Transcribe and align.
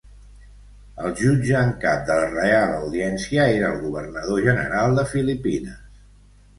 El 1.09 1.13
jutge 1.19 1.59
en 1.59 1.69
cap 1.83 2.01
de 2.09 2.17
la 2.21 2.31
Real 2.33 2.75
Audiència 2.79 3.47
era 3.61 3.71
el 3.71 3.79
governador 3.87 4.45
general 4.51 5.01
de 5.01 5.09
Filipines. 5.15 5.83